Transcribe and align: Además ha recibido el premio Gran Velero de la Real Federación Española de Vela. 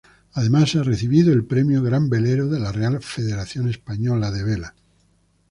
Además 0.33 0.75
ha 0.75 0.81
recibido 0.81 1.31
el 1.31 1.45
premio 1.45 1.83
Gran 1.83 2.09
Velero 2.09 2.47
de 2.47 2.59
la 2.59 2.71
Real 2.71 3.03
Federación 3.03 3.69
Española 3.69 4.31
de 4.31 4.43
Vela. 4.43 4.73